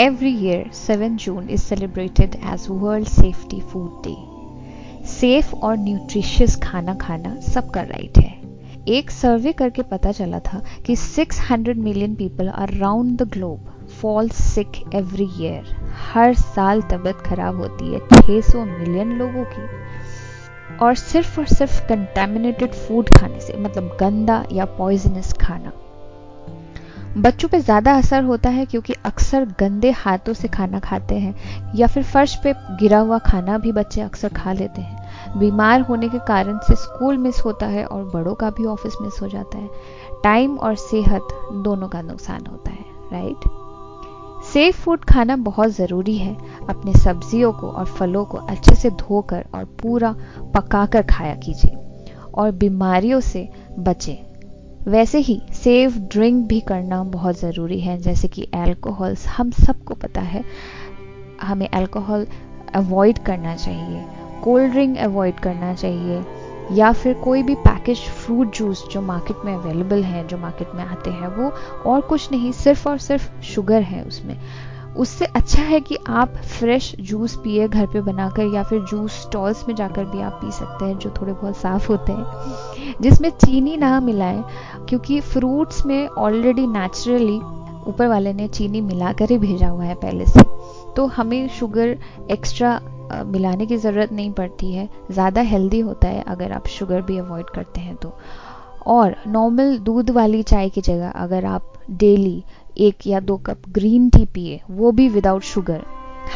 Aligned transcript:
Every 0.00 0.30
year, 0.30 0.64
7 0.72 1.14
June 1.16 1.46
is 1.48 1.62
celebrated 1.62 2.34
as 2.52 2.64
World 2.70 3.08
Safety 3.08 3.60
Food 3.70 3.92
Day. 4.06 4.16
Safe 5.06 5.54
और 5.54 5.76
nutritious 5.76 6.56
खाना 6.56 6.94
खाना 6.94 7.40
सबका 7.40 7.82
राइट 7.82 8.18
है। 8.18 8.40
एक 8.88 9.10
सर्वे 9.10 9.52
करके 9.52 9.82
पता 9.82 10.12
चला 10.12 10.38
था 10.38 10.62
कि 10.86 10.96
600 10.96 11.76
million 11.76 12.14
people 12.14 12.48
around 12.48 13.16
the 13.18 13.22
globe 13.22 13.88
fall 14.02 14.28
sick 14.28 14.94
every 14.94 15.28
year 15.40 15.92
हर 16.12 16.34
साल 16.34 16.82
तबीयत 16.82 17.16
खराब 17.16 17.56
होती 17.56 17.92
है 17.92 18.00
600 18.00 18.64
मिलियन 18.64 19.12
लोगों 19.12 19.44
की। 19.44 20.76
और 20.76 20.94
सिर्फ़ 20.94 21.40
और 21.40 21.46
सिर्फ़ 21.46 21.88
कंटेमिनेटेड 21.88 22.70
फ़ूड 22.70 23.08
खाने 23.08 23.40
से 23.40 23.56
मतलब 23.58 23.96
गंदा 24.00 24.44
या 24.52 24.64
पॉइजनस 24.64 25.32
खाना। 25.32 25.72
बच्चों 27.16 27.48
पे 27.48 27.58
ज़्यादा 27.60 27.92
असर 27.96 28.24
होता 28.24 28.50
है 28.50 28.64
क्योंकि 28.66 28.92
अक्सर 29.04 29.44
गंदे 29.60 29.90
हाथों 29.90 30.32
से 30.32 30.48
खाना 30.48 30.78
खाते 30.78 31.14
हैं, 31.14 31.34
या 31.76 31.86
फिर 31.86 32.02
फर्श 32.02 32.34
पे 32.36 32.52
गिरा 32.80 32.98
हुआ 32.98 33.18
खाना 33.18 33.56
भी 33.58 33.72
बच्चे 33.72 34.00
अक्सर 34.00 34.28
खा 34.28 34.52
लेते 34.52 34.82
हैं। 34.82 35.38
बीमार 35.38 35.80
होने 35.80 36.08
के 36.08 36.18
कारण 36.18 36.58
से 36.58 36.76
स्कूल 36.76 37.18
मिस 37.18 37.40
होता 37.44 37.66
है 37.66 37.84
और 37.84 38.04
बड़ों 38.04 38.34
का 38.34 38.50
भी 38.50 38.64
ऑफ़िस 38.64 38.96
मिस 39.02 39.22
हो 39.22 39.28
जाता 39.28 39.58
है। 39.58 39.68
टाइम 40.24 40.58
और 40.58 40.74
सेहत 40.74 41.28
दोनों 41.64 41.88
का 41.88 42.02
नुकसान 42.02 42.46
होता 42.46 42.70
है, 42.70 42.84
राइट? 43.12 43.48
सेफ़ 44.44 44.76
फ़ूड 44.76 45.04
खाना 45.04 45.36
बहुत 45.36 45.70
ज़रूरी 45.70 46.18
है। 46.18 46.36
अपने 46.68 46.92
सब्जियों 46.94 47.52
को 47.52 47.70
और 47.70 47.84
फलों 47.84 48.24
को 48.24 48.38
अच्छे 48.38 48.74
से 48.74 48.90
धोकर 48.90 49.44
और 49.54 49.64
पूरा 49.82 50.14
पकाकर 50.54 51.02
खाया 51.02 51.34
कीजिए। 51.36 51.76
और 52.34 52.50
बीमारियों 52.52 53.20
से 53.20 53.48
बचें। 53.78 54.25
वैसे 54.88 55.18
ही 55.18 55.40
सेफ़ 55.52 55.98
ड्रिंक 55.98 56.46
भी 56.48 56.60
करना 56.60 57.02
बहुत 57.04 57.38
ज़रूरी 57.40 57.80
है, 57.80 57.98
जैसे 57.98 58.28
कि 58.28 58.42
अल्कोहल 58.54 59.16
हम 59.36 59.50
सबको 59.50 59.94
पता 59.94 60.20
है, 60.20 60.44
हमें 61.42 61.68
अल्कोहल 61.68 62.26
अवॉइड 62.74 63.18
करना 63.18 63.56
चाहिए 63.56 64.04
कोल्ड 64.44 64.72
ड्रिंक 64.72 64.96
अवॉइड 64.98 65.40
करना 65.40 65.74
चाहिए, 65.74 66.22
या 66.72 66.92
फिर 66.92 67.14
कोई 67.14 67.42
भी 67.42 67.54
पैकेज 67.54 67.98
फ्रूट 67.98 68.56
जूस 68.56 68.86
जो 68.92 69.02
मार्केट 69.02 69.44
में 69.44 69.54
अवेलेबल 69.54 70.02
है, 70.02 70.26
जो 70.26 70.38
मार्केट 70.38 70.74
में 70.74 70.84
आते 70.84 71.10
हैं, 71.10 71.28
वो 71.28 71.52
और 71.86 72.00
कुछ 72.00 72.30
नहीं, 72.32 72.52
सिर्फ़ 72.52 72.88
और 72.88 72.98
सिर्फ़ 72.98 73.40
शुगर 73.42 73.82
है 73.82 74.02
उसमें। 74.04 74.36
उससे 74.98 75.24
अच्छा 75.24 75.62
है 75.62 75.80
कि 75.80 75.96
आप 76.08 76.36
फ्रेश 76.58 76.94
जूस 77.00 77.34
पिए, 77.36 77.66
घर 77.68 77.86
पे 77.86 78.00
बनाकर 78.00 78.54
या 78.54 78.62
फिर 78.62 78.80
जूस 78.80 79.12
स्टॉल्स 79.12 79.66
में 79.68 79.74
जाकर 79.74 80.04
भी 80.04 80.20
आप 80.20 80.38
पी 80.42 80.50
सकते 80.52 80.84
हैं, 80.84 80.98
जो 80.98 81.10
थोड़े 81.10 81.32
बहुत 81.32 81.56
साफ़ 81.56 81.88
होते 81.88 82.12
हैं। 82.12 82.94
जिसमें 83.00 83.30
चीनी 83.30 83.76
ना 83.76 83.98
मिलाएँ, 84.00 84.42
क्योंकि 84.88 85.20
फ्रूट्स 85.20 85.84
में 85.86 86.06
ऑलरेडी 86.08 86.66
नेचुरली 86.66 87.36
ऊपर 87.86 88.06
वाले 88.06 88.32
ने 88.32 88.48
चीनी 88.48 88.80
मिलाकर 88.80 89.30
ही 89.30 89.38
भेजा 89.38 89.68
हुआ 89.68 89.84
है 89.84 89.94
पहले 89.94 90.26
से। 90.26 90.42
तो 90.96 91.06
हमें 91.06 91.48
शुगर 91.48 91.96
एक्स्ट्रा 92.30 92.80
मिलाने 93.26 93.66
की 93.66 93.76
ज़रूरत 93.76 94.12
नहीं 94.12 94.32
पड़ती 94.32 94.72
है। 94.72 94.88
ज़्यादा 95.10 95.40
हेल्दी 95.40 95.80
होता 95.80 96.08
है 96.08 96.22
अगर 96.28 96.52
आप 96.52 96.66
शुगर 96.68 97.02
भी 97.02 97.18
अवॉइड 97.18 97.50
करते 97.50 97.80
हैं 97.80 97.96
तो। 97.96 98.12
और 98.86 99.14
नॉर्मल 99.26 99.76
दूध 99.78 100.10
वाली 100.10 100.42
चाय 100.42 100.68
की 100.68 100.80
जगह 100.80 101.10
अगर 101.10 101.44
आप 101.44 101.72
डेली 101.92 102.42
एक 102.78 103.06
या 103.06 103.20
दो 103.20 103.36
कप 103.36 103.62
ग्रीन 103.68 104.08
टी 104.10 104.24
पिए, 104.24 104.60
वो 104.70 104.90
भी 104.92 105.08
विदाउट 105.08 105.42
शुगर 105.42 105.84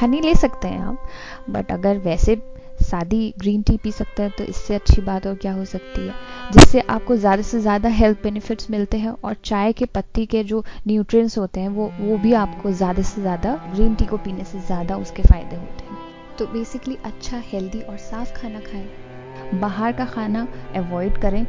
हनी 0.00 0.20
ले 0.20 0.34
सकते 0.34 0.68
हैं 0.68 0.80
आप 0.80 1.06
बट 1.50 1.70
अगर 1.72 1.98
वैसे 1.98 2.36
सादी 2.82 3.32
ग्रीन 3.38 3.62
टी 3.62 3.76
पी 3.76 3.90
सकते 3.92 4.22
हैं 4.22 4.32
तो 4.38 4.44
इससे 4.44 4.74
अच्छी 4.74 5.02
बात 5.02 5.26
और 5.26 5.34
क्या 5.34 5.52
हो 5.52 5.64
सकती 5.64 6.06
है? 6.06 6.14
जिससे 6.52 6.80
आपको 6.80 7.16
ज़्यादा 7.16 7.42
से 7.42 7.60
ज़्यादा 7.60 7.88
हेल्थ 7.88 8.22
बेनिफिट्स 8.22 8.70
मिलते 8.70 8.98
हैं 8.98 9.14
और 9.24 9.34
चाय 9.44 9.72
के 9.72 9.84
पत्ती 9.84 10.24
के 10.26 10.42
जो 10.44 10.62
न्यूट्रिएंट्स 10.86 11.38
होते 11.38 11.60
हैं, 11.60 11.68
वो 11.68 11.90
वो 12.00 12.16
भी 12.18 12.32
आपको 12.34 12.70
ज़्यादा 12.72 13.02
से 13.02 13.20
ज़्यादा 13.20 13.54
ग्रीन 13.74 13.94
टी 13.94 14.06
को 14.06 14.16
पीने 14.16 14.44
से 14.44 14.60
ज़्यादा 14.60 14.96
उसके 14.96 15.22
फ़ायदे 15.22 15.56
होते 15.56 15.84
हैं। 15.84 16.36
तो 16.38 16.46
बेसिकली 16.46 16.96
अच्छा 17.04 17.42
हेल्दी 17.46 17.80
और 17.80 17.96
साफ़ 17.98 18.32
खाना 18.32 18.60
खाएँ। 18.60 19.60
बाहर 19.60 19.92
का 19.92 20.04
खाना 20.04 20.46
अवॉइड 20.76 21.20
करें। 21.20 21.44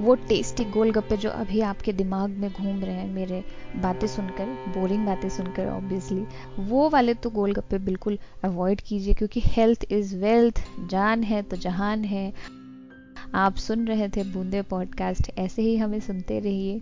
वो 0.00 0.14
टेस्टी 0.28 0.64
गोलगप्पे 0.64 1.16
जो 1.16 1.30
अभी 1.30 1.60
आपके 1.62 1.92
दिमाग 1.92 2.30
में 2.30 2.50
घूम 2.50 2.80
रहे 2.80 2.94
हैं, 2.94 3.10
मेरे 3.10 3.42
बातें 3.76 4.06
सुनकर 4.06 4.46
बोरिंग 4.76 5.06
बातें 5.06 5.28
सुनकर 5.28 5.68
ऑब्वियसली 5.68 6.24
वो 6.60 6.88
वाले 6.90 7.14
तो 7.14 7.30
गोलगप्पे 7.30 7.78
बिल्कुल 7.80 8.18
अवॉइड 8.44 8.80
कीजिए, 8.80 9.14
क्योंकि 9.14 9.42
हेल्थ 9.46 9.84
इज़ 9.90 10.16
वेल्थ 10.16 10.62
जान 10.90 11.22
है 11.22 11.42
तो 11.42 11.56
जहान 11.58 12.04
है। 12.04 12.32
आप 13.36 13.56
सुन 13.56 13.86
रहे 13.86 14.08
थे 14.08 14.22
बूंदे 14.24 14.62
पॉडकास्ट 14.62 15.30
ऐसे 15.38 15.62
ही 15.62 15.76
हमें 15.76 16.00
सुनते 16.00 16.38
रहिए। 16.40 16.80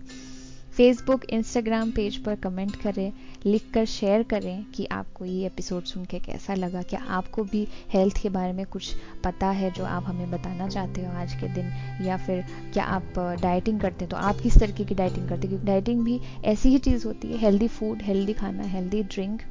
फेसबुक 0.77 1.25
इंस्टाग्राम 1.25 1.91
पेज 1.91 2.17
पर 2.17 2.35
कमेंट 2.35 2.75
करें 2.75 3.13
लिख 3.45 3.71
कर 3.73 3.85
शेयर 3.85 4.23
करें 4.23 4.65
कि 4.71 4.85
आपको 4.85 5.25
ये 5.25 5.45
एपिसोड 5.45 5.83
सुन 5.83 6.05
के 6.05 6.19
कैसा 6.19 6.53
लगा। 6.53 6.81
क्या 6.81 6.99
आपको 6.99 7.43
भी 7.43 7.67
हेल्थ 7.89 8.21
के 8.21 8.29
बारे 8.29 8.53
में 8.53 8.65
कुछ 8.65 8.95
पता 9.23 9.47
है 9.47 9.71
जो 9.71 9.85
आप 9.85 10.03
हमें 10.07 10.31
बताना 10.31 10.67
चाहते 10.67 11.01
हो 11.01 11.11
आज 11.11 11.33
के 11.33 11.47
दिन? 11.47 11.71
या 12.05 12.17
फिर 12.17 12.43
क्या 12.73 12.83
आप 12.83 13.19
डाइटिंग 13.41 13.79
करते 13.79 14.05
हैं? 14.05 14.09
तो 14.09 14.17
आप 14.17 14.39
किस 14.43 14.57
तरीके 14.57 14.85
की 14.85 14.95
डाइटिंग 14.95 15.29
करते 15.29 15.41
हैं? 15.41 15.49
क्योंकि 15.49 15.65
डाइटिंग 15.65 16.03
भी 16.05 16.19
ऐसी 16.45 16.69
ही 16.69 16.77
चीज़ 16.77 17.07
होती 17.07 17.27
है 17.27 17.37
हेल्दी 17.37 17.67
फ़ूड 17.67 18.01
हेल्दी 18.01 18.33
खाना 18.33 18.63
हेल्दी 18.63 19.03
ड्रिंक 19.03 19.41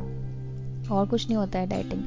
और 0.92 1.09
कुछ 1.09 1.26
नहीं 1.26 1.36
होता 1.36 1.59
है 1.59 1.66
डाइटिंग 1.66 2.03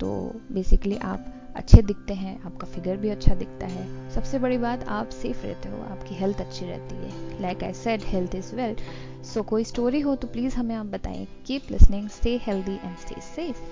तो 0.00 0.34
बेसिकली 0.52 0.96
आप 0.96 1.37
अच्छे 1.58 1.80
दिखते 1.82 2.14
हैं, 2.14 2.34
आपका 2.42 2.66
फिगर 2.66 2.96
भी 2.96 3.08
अच्छा 3.08 3.34
दिखता 3.34 3.66
है। 3.66 4.10
सबसे 4.10 4.38
बड़ी 4.38 4.58
बात, 4.58 4.84
आप 4.88 5.08
सेफ़ 5.12 5.42
रहते 5.46 5.68
हो, 5.68 5.82
आपकी 5.92 6.14
हेल्थ 6.14 6.40
अच्छी 6.40 6.66
रहती 6.66 6.96
है। 6.96 7.40
Like 7.42 7.64
I 7.64 7.72
said 7.74 8.02
health 8.04 8.34
is 8.34 8.54
wealth 8.56 9.24
so 9.26 9.42
कोई 9.44 9.64
स्टोरी 9.64 10.00
हो 10.00 10.14
तो 10.16 10.28
प्लीज़ 10.28 10.56
हमें 10.56 10.74
आप 10.74 10.86
बताएँ। 10.86 11.26
Keep 11.46 11.70
listening 11.70 12.08
stay 12.10 12.36
healthy 12.42 12.74
and 12.74 12.96
stay 12.96 13.20
safe 13.20 13.66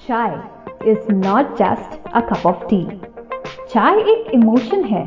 chai 0.00 0.90
is 0.90 1.12
not 1.12 1.56
just 1.58 2.08
a 2.08 2.20
cup 2.22 2.46
of 2.46 2.64
tea 2.64 2.86
चाय 3.70 4.00
एक 4.12 4.30
इमोशन 4.34 4.84
है। 4.84 5.04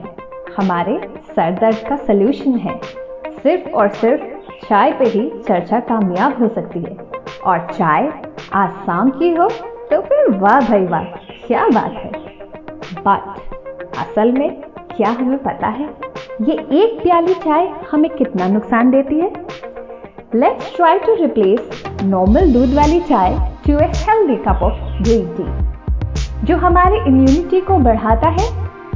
हमारे 0.57 0.97
सर 1.27 1.59
दर्द 1.59 1.87
का 1.89 1.95
सोल्यूशन 1.97 2.57
है। 2.57 2.79
सिर्फ़ 3.33 3.69
और 3.71 3.93
सिर्फ़ 3.95 4.36
चाय 4.69 4.91
पे 4.91 5.05
ही 5.05 5.21
चर्चा 5.47 5.79
कामयाब 5.79 6.41
हो 6.41 6.47
सकती 6.47 6.79
है। 6.79 6.95
और 7.45 7.59
चाय 7.71 8.09
आज 8.53 8.71
शाम 8.85 9.09
की 9.09 9.29
हो 9.35 9.47
तो 9.91 9.99
फिर 10.01 10.31
वाह 10.39 10.59
भाई 10.61 10.85
वाह, 10.85 11.03
क्या 11.45 11.67
बात 11.67 11.93
है। 11.93 12.11
बट 12.97 13.97
असल 13.97 14.31
में 14.31 14.49
क्या 14.91 15.09
हमें 15.11 15.37
पता 15.43 15.67
है, 15.69 15.89
ये 16.41 16.53
एक 16.81 16.99
प्याली 17.03 17.33
चाय 17.35 17.67
हमें 17.91 18.09
कितना 18.11 18.47
नुकसान 18.47 18.91
देती 18.91 19.19
है? 19.19 19.31
Let's 20.35 20.75
try 20.75 20.99
to 20.99 21.15
replace 21.15 21.83
normal 22.03 22.53
दूध 22.53 22.75
वाली 22.75 22.99
चाय 23.01 23.37
to 23.67 23.79
a 23.79 23.91
healthy 23.97 24.35
cup 24.43 24.63
of 24.63 25.03
green 25.03 25.27
tea 25.37 26.45
जो 26.45 26.57
हमारे 26.57 26.97
इम्यूनिटी 26.99 27.61
को 27.61 27.77
बढ़ाता 27.79 28.29
है 28.31 28.49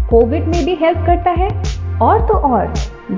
कोविड 0.10 0.48
में 0.48 0.64
भी 0.66 0.76
हेल्प 0.76 1.06
करता 1.08 1.32
है। 1.34 1.50
और 2.02 2.22
तो 2.28 2.34
और, 2.48 2.74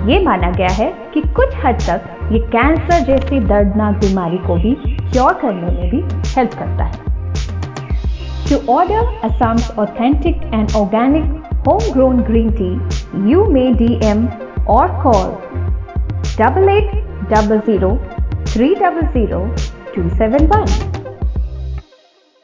ये 0.06 0.24
माना 0.24 0.50
गया 0.52 0.72
है 0.74 0.94
कि 1.14 1.22
कुछ 1.34 1.56
हद 1.56 1.78
तक 1.82 2.10
ये 2.32 2.40
कैंसर 2.50 3.04
जैसी 3.06 3.40
दर्दनाक 3.48 3.96
बीमारी 3.96 4.38
को 4.48 4.56
भी 4.56 4.74
क्योर 4.86 5.34
करने 5.42 5.72
में 5.72 5.90
भी 5.90 6.02
हेल्प 6.30 6.54
करता 6.60 6.84
है। 6.84 7.02
To 8.50 8.74
order 8.74 9.28
Assam's 9.28 9.70
authentic 9.80 10.42
and 10.54 10.76
organic 10.76 11.44
home 11.68 11.92
grown 11.94 12.22
green 12.24 12.50
tea 12.62 13.32
you 13.32 13.46
may 13.52 13.72
D 13.74 13.94
M 14.08 14.26
और 14.70 14.88
call 15.04 15.32
double 16.40 16.70
eight 16.70 16.92
double 17.30 17.60
zero 17.68 17.96
three 18.48 18.74
double 18.76 19.08
zero 19.14 19.46
two 19.96 20.10
seven 20.10 20.48
one 20.48 20.93